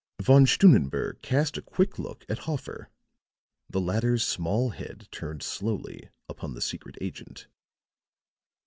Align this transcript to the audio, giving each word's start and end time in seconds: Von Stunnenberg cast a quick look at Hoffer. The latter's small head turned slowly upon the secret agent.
Von 0.19 0.47
Stunnenberg 0.47 1.21
cast 1.21 1.57
a 1.57 1.61
quick 1.61 1.99
look 1.99 2.25
at 2.27 2.47
Hoffer. 2.49 2.89
The 3.69 3.79
latter's 3.79 4.25
small 4.25 4.71
head 4.71 5.07
turned 5.11 5.43
slowly 5.43 6.09
upon 6.27 6.55
the 6.55 6.59
secret 6.61 6.95
agent. 6.99 7.45